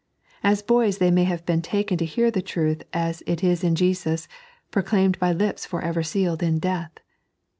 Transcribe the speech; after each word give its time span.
As 0.41 0.63
boys 0.63 0.97
they 0.97 1.11
may 1.11 1.25
have 1.25 1.45
been 1.45 1.61
taken 1.61 1.95
to 1.99 2.05
hear 2.05 2.31
the 2.31 2.41
truth 2.41 2.81
as 2.91 3.21
it 3.27 3.43
is 3.43 3.63
in 3.63 3.75
Jeeus, 3.75 4.27
proclaimed 4.71 5.19
by 5.19 5.31
lips 5.31 5.63
forever 5.67 6.01
sealed 6.01 6.41
in 6.41 6.57
death. 6.57 6.93